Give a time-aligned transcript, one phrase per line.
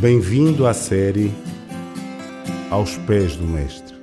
[0.00, 1.30] Bem-vindo à série
[2.70, 3.94] Aos Pés do Mestre.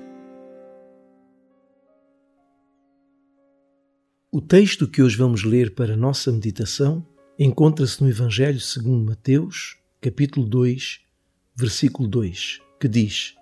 [4.32, 7.04] O texto que hoje vamos ler para a nossa meditação
[7.40, 11.00] encontra-se no Evangelho segundo Mateus, capítulo 2,
[11.56, 13.34] versículo 2, que diz: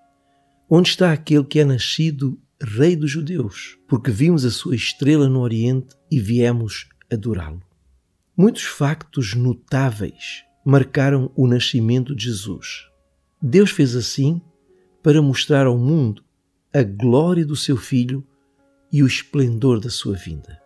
[0.70, 3.78] Onde está aquele que é nascido rei dos judeus?
[3.86, 7.62] Porque vimos a sua estrela no oriente e viemos adorá-lo.
[8.38, 12.88] Muitos factos notáveis marcaram o nascimento de Jesus.
[13.40, 14.42] Deus fez assim
[15.04, 16.24] para mostrar ao mundo
[16.74, 18.26] a glória do seu Filho
[18.92, 20.60] e o esplendor da sua vinda.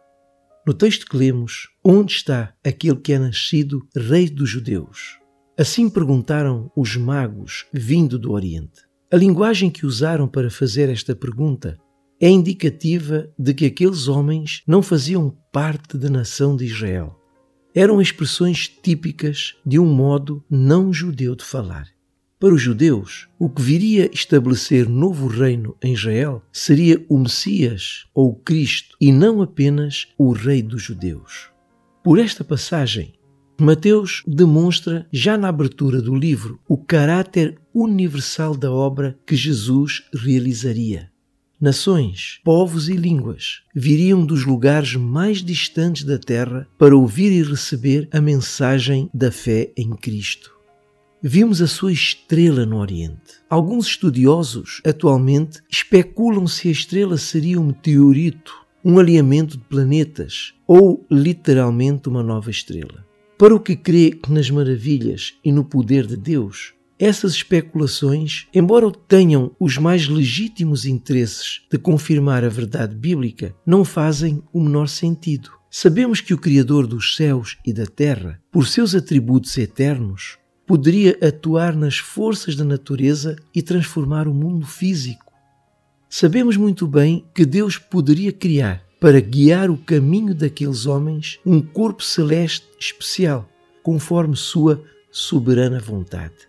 [0.65, 5.19] No texto que lemos, onde está aquele que é nascido Rei dos Judeus?
[5.57, 8.87] Assim perguntaram os magos vindo do Oriente.
[9.11, 11.77] A linguagem que usaram para fazer esta pergunta
[12.21, 17.18] é indicativa de que aqueles homens não faziam parte da nação de Israel
[17.73, 21.87] eram expressões típicas de um modo não judeu de falar.
[22.39, 28.29] Para os judeus, o que viria estabelecer novo reino em Israel seria o Messias ou
[28.29, 31.49] o Cristo e não apenas o Rei dos judeus.
[32.01, 33.13] Por esta passagem,
[33.59, 41.11] Mateus demonstra, já na abertura do livro, o caráter universal da obra que Jesus realizaria.
[41.61, 48.07] Nações, povos e línguas viriam dos lugares mais distantes da terra para ouvir e receber
[48.13, 50.53] a mensagem da fé em Cristo.
[51.21, 53.41] Vimos a sua estrela no Oriente.
[53.49, 61.05] Alguns estudiosos atualmente especulam se a estrela seria um meteorito, um alinhamento de planetas ou
[61.11, 63.05] literalmente uma nova estrela.
[63.37, 69.55] Para o que crê nas maravilhas e no poder de Deus, essas especulações, embora tenham
[69.57, 75.49] os mais legítimos interesses de confirmar a verdade bíblica, não fazem o menor sentido.
[75.71, 81.73] Sabemos que o Criador dos céus e da terra, por seus atributos eternos, poderia atuar
[81.73, 85.31] nas forças da natureza e transformar o mundo físico.
[86.09, 92.03] Sabemos muito bem que Deus poderia criar, para guiar o caminho daqueles homens, um corpo
[92.03, 93.47] celeste especial,
[93.81, 96.48] conforme sua soberana vontade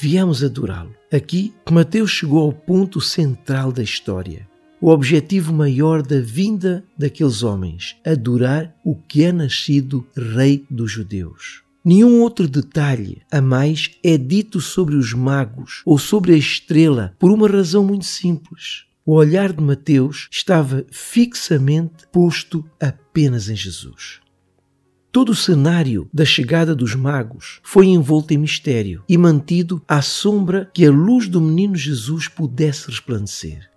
[0.00, 0.94] viemos adorá-lo.
[1.12, 4.48] Aqui, Mateus chegou ao ponto central da história.
[4.80, 11.62] O objetivo maior da vinda daqueles homens, adorar o que é nascido Rei dos Judeus.
[11.84, 17.30] Nenhum outro detalhe a mais é dito sobre os magos ou sobre a estrela por
[17.30, 18.84] uma razão muito simples.
[19.04, 24.20] O olhar de Mateus estava fixamente posto apenas em Jesus.
[25.12, 30.70] Todo o cenário da chegada dos magos foi envolto em mistério e mantido à sombra
[30.72, 33.68] que a luz do menino Jesus pudesse resplandecer.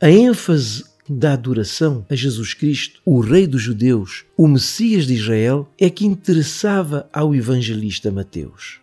[0.00, 5.68] A ênfase da adoração a Jesus Cristo, o Rei dos Judeus, o Messias de Israel,
[5.78, 8.80] é que interessava ao evangelista Mateus.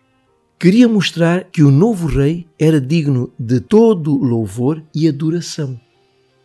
[0.60, 5.80] Queria mostrar que o novo rei era digno de todo louvor e adoração.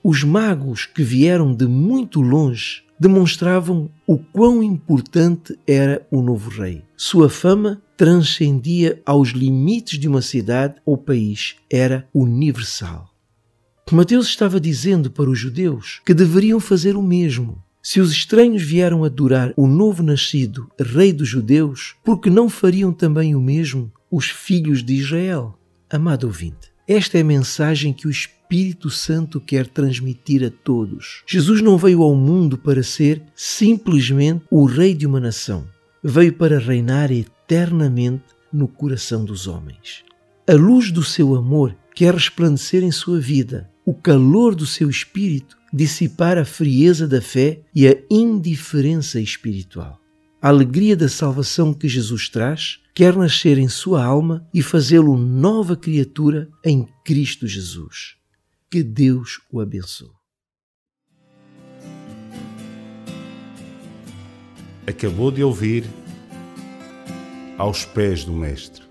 [0.09, 6.81] Os magos que vieram de muito longe demonstravam o quão importante era o novo rei.
[6.95, 13.13] Sua fama transcendia aos limites de uma cidade ou país, era universal.
[13.91, 17.61] Mateus estava dizendo para os judeus que deveriam fazer o mesmo.
[17.83, 22.93] Se os estranhos vieram adorar o novo nascido rei dos judeus, por que não fariam
[22.93, 25.59] também o mesmo os filhos de Israel?
[25.89, 31.23] Amado ouvinte, esta é a mensagem que o Espírito Santo quer transmitir a todos.
[31.27, 35.67] Jesus não veio ao mundo para ser simplesmente o rei de uma nação.
[36.01, 40.05] Veio para reinar eternamente no coração dos homens.
[40.47, 45.57] A luz do seu amor quer resplandecer em sua vida, o calor do seu espírito
[45.73, 49.99] dissipar a frieza da fé e a indiferença espiritual.
[50.41, 55.75] A alegria da salvação que Jesus traz quer nascer em sua alma e fazê-lo nova
[55.75, 58.15] criatura em Cristo Jesus.
[58.69, 60.11] Que Deus o abençoe.
[64.85, 65.83] Acabou de ouvir
[67.57, 68.86] Aos Pés do Mestre